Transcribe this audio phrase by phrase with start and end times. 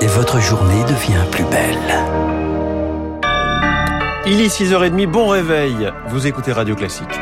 [0.00, 1.78] et votre journée devient plus belle.
[4.26, 5.90] Il est 6h30, bon réveil.
[6.08, 7.18] Vous écoutez Radio Classique.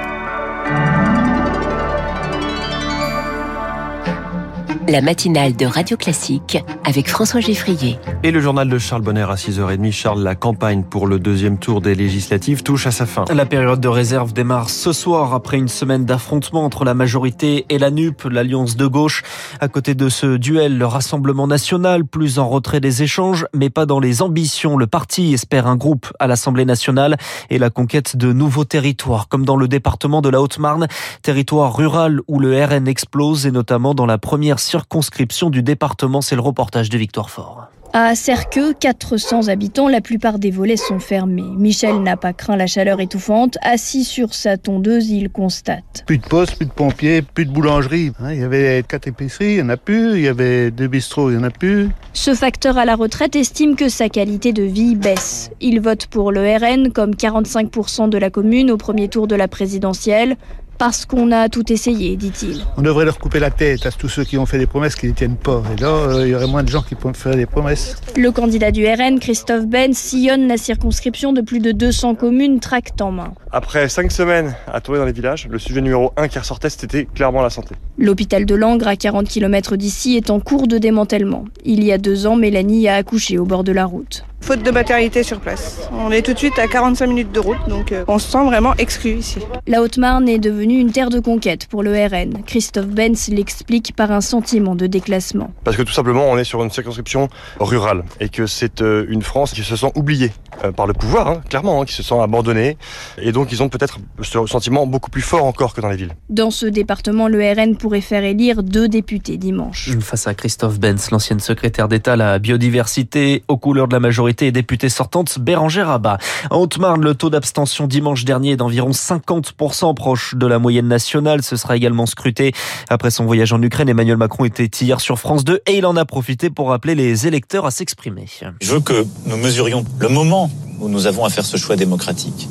[4.88, 7.98] La matinale de Radio Classique avec François Geffrier.
[8.22, 9.90] Et le journal de Charles Bonner à 6h30.
[9.90, 13.24] Charles, la campagne pour le deuxième tour des législatives touche à sa fin.
[13.34, 17.78] La période de réserve démarre ce soir après une semaine d'affrontement entre la majorité et
[17.78, 19.24] la NUP, l'alliance de gauche.
[19.60, 23.86] À côté de ce duel, le Rassemblement national, plus en retrait des échanges, mais pas
[23.86, 24.76] dans les ambitions.
[24.76, 27.16] Le parti espère un groupe à l'Assemblée nationale
[27.50, 30.86] et la conquête de nouveaux territoires, comme dans le département de la Haute-Marne,
[31.22, 36.20] territoire rural où le RN explose et notamment dans la première circonscription du département.
[36.20, 37.68] C'est le reportage de Victoire Fort.
[37.92, 41.48] À Cerqueux, 400 habitants, la plupart des volets sont fermés.
[41.56, 43.56] Michel n'a pas craint la chaleur étouffante.
[43.62, 46.04] Assis sur sa tondeuse, il constate.
[46.04, 48.12] Plus de postes, plus de pompiers, plus de boulangerie.
[48.20, 50.16] Hein, il y avait quatre épiceries, il n'y en a plus.
[50.16, 51.88] Il y avait deux bistrots, il n'y en a plus.
[52.12, 55.50] Ce facteur à la retraite estime que sa qualité de vie baisse.
[55.60, 59.48] Il vote pour le RN comme 45% de la commune au premier tour de la
[59.48, 60.36] présidentielle.
[60.78, 62.62] Parce qu'on a tout essayé, dit-il.
[62.76, 65.06] On devrait leur couper la tête à tous ceux qui ont fait des promesses qui
[65.06, 65.62] ne tiennent pas.
[65.72, 67.96] Et là, euh, il y aurait moins de gens qui pourraient faire des promesses.
[68.16, 73.00] Le candidat du RN, Christophe Ben, sillonne la circonscription de plus de 200 communes, tract
[73.00, 73.32] en main.
[73.52, 77.06] Après cinq semaines à tourner dans les villages, le sujet numéro un qui ressortait, c'était
[77.06, 77.74] clairement la santé.
[77.98, 81.44] L'hôpital de Langres, à 40 km d'ici, est en cours de démantèlement.
[81.64, 84.24] Il y a deux ans, Mélanie a accouché au bord de la route.
[84.40, 85.88] Faute de maternité sur place.
[85.92, 88.44] On est tout de suite à 45 minutes de route, donc euh, on se sent
[88.44, 89.40] vraiment exclu ici.
[89.66, 92.44] La Haute-Marne est devenue une terre de conquête pour le RN.
[92.44, 95.50] Christophe Benz l'explique par un sentiment de déclassement.
[95.64, 97.28] Parce que tout simplement, on est sur une circonscription
[97.58, 100.30] rurale et que c'est euh, une France qui se sent oubliée
[100.64, 102.76] euh, par le pouvoir, hein, clairement, hein, qui se sent abandonnée.
[103.20, 106.14] Et donc, ils ont peut-être ce sentiment beaucoup plus fort encore que dans les villes.
[106.28, 109.90] Dans ce département, le RN pourrait faire élire deux députés dimanche.
[110.00, 114.25] Face à Christophe Benz, l'ancienne secrétaire d'État à la biodiversité, aux couleurs de la majorité
[114.28, 116.18] et députée sortante Bérangère Rabat.
[116.50, 121.42] En Haute-Marne, le taux d'abstention dimanche dernier est d'environ 50% proche de la moyenne nationale.
[121.42, 122.52] Ce sera également scruté.
[122.88, 125.96] Après son voyage en Ukraine, Emmanuel Macron était hier sur France 2 et il en
[125.96, 128.26] a profité pour appeler les électeurs à s'exprimer.
[128.60, 132.48] Je veux que nous mesurions le moment où nous avons à faire ce choix démocratique.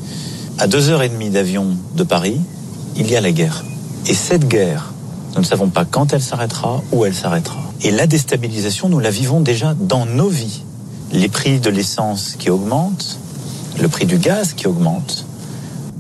[0.58, 2.40] À deux heures et demie d'avion de Paris,
[2.96, 3.64] il y a la guerre.
[4.08, 4.94] Et cette guerre,
[5.34, 7.60] nous ne savons pas quand elle s'arrêtera, où elle s'arrêtera.
[7.82, 10.64] Et la déstabilisation, nous la vivons déjà dans nos vies.
[11.12, 13.20] Les prix de l'essence qui augmentent,
[13.82, 15.26] le prix du gaz qui augmente.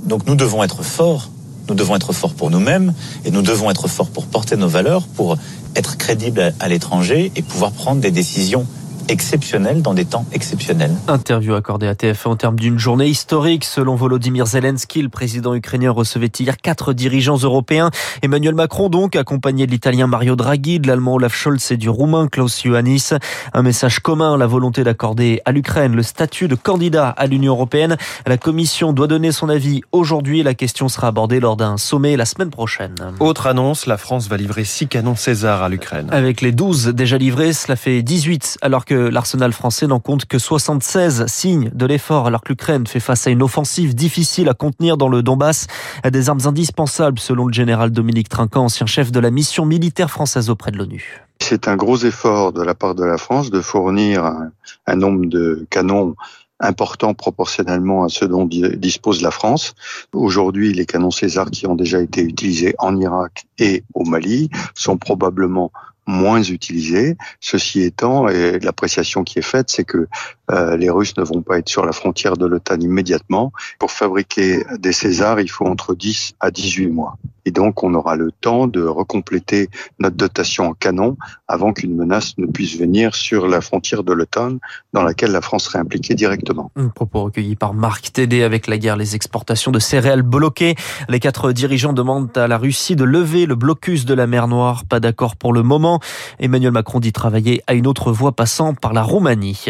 [0.06, 1.30] Donc nous devons être forts.
[1.68, 2.94] Nous devons être forts pour nous-mêmes
[3.24, 5.38] et nous devons être forts pour porter nos valeurs, pour
[5.76, 8.68] être crédibles à l'étranger et pouvoir prendre des décisions
[9.10, 10.92] exceptionnel dans des temps exceptionnels.
[11.08, 13.66] Interview accordée à TF1 en termes d'une journée historique.
[13.66, 17.92] Selon Volodymyr Zelensky, le président ukrainien recevait hier quatre dirigeants européens.
[18.22, 22.28] Emmanuel Macron donc, accompagné de l'italien Mario Draghi, de l'allemand Olaf Scholz et du roumain
[22.28, 23.12] Klaus Iohannis.
[23.54, 27.98] Un message commun, la volonté d'accorder à l'Ukraine le statut de candidat à l'Union européenne.
[28.26, 30.44] La commission doit donner son avis aujourd'hui.
[30.44, 32.96] La question sera abordée lors d'un sommet la semaine prochaine.
[33.20, 36.08] Autre annonce, la France va livrer six canons César à l'Ukraine.
[36.12, 40.40] Avec les 12 déjà livrés, cela fait 18 alors que l'arsenal français n'en compte que
[40.40, 44.98] 76 signes de l'effort alors que l'Ukraine fait face à une offensive difficile à contenir
[44.98, 45.68] dans le Donbass,
[46.04, 50.10] à des armes indispensables selon le général Dominique Trinquant, ancien chef de la mission militaire
[50.10, 51.22] française auprès de l'ONU.
[51.42, 54.52] C'est un gros effort de la part de la France de fournir un,
[54.88, 56.16] un nombre de canons
[56.60, 59.74] important proportionnellement à ce dont dispose la France.
[60.14, 64.98] Aujourd'hui, les canons César qui ont déjà été utilisés en Irak et au Mali sont
[64.98, 65.72] probablement
[66.08, 67.18] moins utilisés.
[67.40, 70.08] Ceci étant, et l'appréciation qui est faite, c'est que
[70.52, 73.52] euh, les Russes ne vont pas être sur la frontière de l'OTAN immédiatement.
[73.80, 77.18] Pour fabriquer des Césars, il faut entre 10 à 18 mois.
[77.46, 79.70] Et donc, on aura le temps de recompléter
[80.00, 81.16] notre dotation en canon
[81.48, 84.58] avant qu'une menace ne puisse venir sur la frontière de l'OTAN
[84.94, 86.72] dans laquelle la France serait impliquée directement.
[86.76, 90.76] Un propos recueilli par Marc Tédé avec la guerre, les exportations de céréales bloquées.
[91.08, 94.84] Les quatre dirigeants demandent à la Russie de lever le blocus de la mer Noire.
[94.86, 96.00] Pas d'accord pour le moment.
[96.40, 99.66] Emmanuel Macron dit travailler à une autre voie passant par la Roumanie.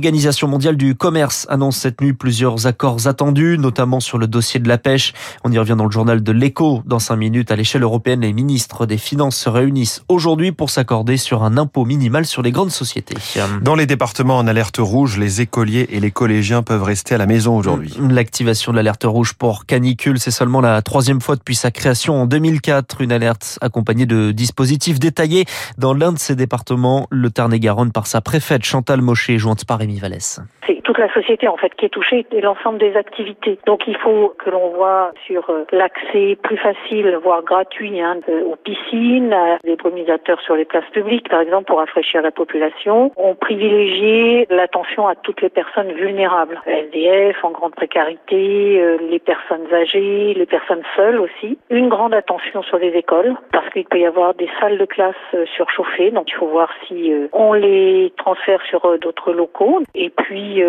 [0.00, 4.66] L'Organisation mondiale du commerce annonce cette nuit plusieurs accords attendus, notamment sur le dossier de
[4.66, 5.12] la pêche.
[5.44, 8.32] On y revient dans le journal de l'écho dans cinq minutes, à l'échelle européenne, les
[8.32, 12.70] ministres des Finances se réunissent aujourd'hui pour s'accorder sur un impôt minimal sur les grandes
[12.70, 13.14] sociétés.
[13.60, 17.26] Dans les départements en alerte rouge, les écoliers et les collégiens peuvent rester à la
[17.26, 17.94] maison aujourd'hui.
[18.00, 22.24] L'activation de l'alerte rouge pour canicule, c'est seulement la troisième fois depuis sa création en
[22.24, 23.02] 2004.
[23.02, 25.44] Une alerte accompagnée de dispositifs détaillés
[25.76, 30.40] dans l'un de ces départements, le Tarn-et-Garonne, par sa préfète Chantal Mochet, jointe par Vallès.
[30.76, 33.58] Toute la société en fait qui est touchée et l'ensemble des activités.
[33.66, 38.56] Donc il faut que l'on voit sur euh, l'accès plus facile, voire gratuit, hein, aux
[38.56, 39.34] piscines,
[39.64, 43.12] des brumisateurs sur les places publiques, par exemple, pour rafraîchir la population.
[43.16, 49.72] On privilégie l'attention à toutes les personnes vulnérables, SDF, en grande précarité, euh, les personnes
[49.72, 51.58] âgées, les personnes seules aussi.
[51.70, 55.14] Une grande attention sur les écoles, parce qu'il peut y avoir des salles de classe
[55.34, 59.80] euh, surchauffées, donc il faut voir si on les transfère sur d'autres locaux.
[59.94, 60.59] Et puis,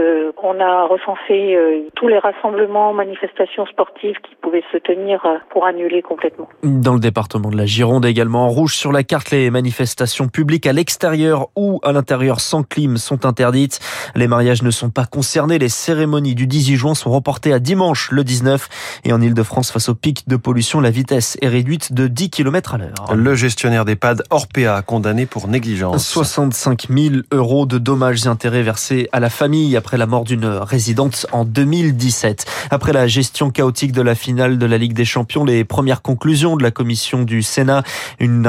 [0.41, 1.57] on a recensé
[1.95, 6.49] tous les rassemblements, manifestations sportives qui pouvaient se tenir pour annuler complètement.
[6.63, 10.65] Dans le département de la Gironde également, en rouge sur la carte, les manifestations publiques
[10.65, 13.79] à l'extérieur ou à l'intérieur sans clim sont interdites.
[14.15, 15.59] Les mariages ne sont pas concernés.
[15.59, 19.01] Les cérémonies du 18 juin sont reportées à dimanche le 19.
[19.05, 22.75] Et en Ile-de-France, face au pic de pollution, la vitesse est réduite de 10 km
[22.75, 23.15] à l'heure.
[23.15, 26.07] Le gestionnaire d'EHPAD Orpea condamné pour négligence.
[26.07, 30.45] 65 000 euros de dommages et intérêts versés à la famille après la mort d'une
[30.45, 32.45] résidente en 2017.
[32.69, 36.55] Après la gestion chaotique de la finale de la Ligue des Champions, les premières conclusions
[36.55, 37.81] de la commission du Sénat,
[38.19, 38.45] une,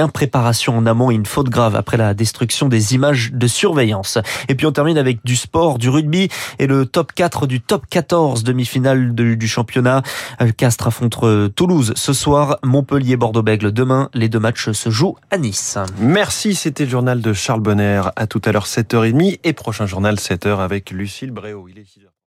[0.00, 4.18] impréparation en amont et une faute grave après la destruction des images de surveillance.
[4.48, 6.28] Et puis on termine avec du sport, du rugby
[6.58, 10.02] et le top 4 du top 14 demi-finale du championnat.
[10.40, 14.08] Euh, Castres affronte Toulouse ce soir, Montpellier-Bordeaux-Bègle demain.
[14.12, 15.78] Les deux matchs se jouent à Nice.
[16.00, 18.02] Merci, c'était le journal de Charles Bonner.
[18.16, 21.68] À tout à l'heure 7h30 et prochain journal 7h avec Lucille Bréau.
[21.68, 22.13] Il est 6h.